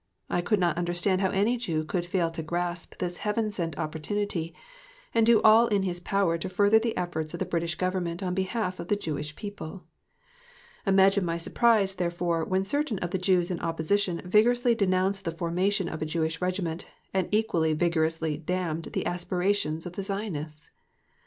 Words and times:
I 0.31 0.41
could 0.41 0.59
not 0.59 0.79
understand 0.79 1.21
how 1.21 1.29
any 1.29 1.57
Jew 1.57 1.83
could 1.83 2.07
fail 2.07 2.31
to 2.31 2.41
grasp 2.41 2.95
this 2.97 3.17
Heaven 3.17 3.51
sent 3.51 3.77
opportunity 3.77 4.51
and 5.13 5.27
do 5.27 5.43
all 5.43 5.67
in 5.67 5.83
his 5.83 5.99
power 5.99 6.39
to 6.39 6.49
further 6.49 6.79
the 6.79 6.97
efforts 6.97 7.35
of 7.35 7.39
the 7.39 7.45
British 7.45 7.75
Government 7.75 8.23
on 8.23 8.33
behalf 8.33 8.79
of 8.79 8.87
the 8.87 8.95
Jewish 8.95 9.35
people. 9.35 9.83
Imagine 10.87 11.23
my 11.23 11.37
surprise, 11.37 11.93
therefore, 11.93 12.43
when 12.43 12.63
certain 12.63 12.97
of 12.97 13.11
the 13.11 13.19
Jews 13.19 13.51
in 13.51 13.59
opposition 13.59 14.23
vigorously 14.25 14.73
denounced 14.73 15.23
the 15.23 15.31
formation 15.31 15.87
of 15.87 16.01
a 16.01 16.05
Jewish 16.07 16.41
Regiment, 16.41 16.87
and 17.13 17.29
equally 17.31 17.73
vigorously 17.73 18.37
damned 18.37 18.89
the 18.93 19.05
aspirations 19.05 19.85
of 19.85 19.93
the 19.93 20.01
Zionists! 20.01 20.71